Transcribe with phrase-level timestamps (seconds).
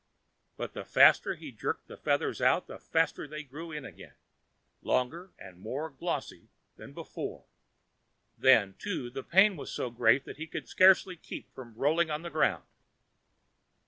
[0.57, 4.15] But the faster he jerked the feathers out, the faster they grew in again,
[4.81, 7.45] longer and more glossy than before.
[8.35, 12.23] Then, too, the pain was so great that he could scarcely keep from rolling on
[12.23, 12.63] the ground.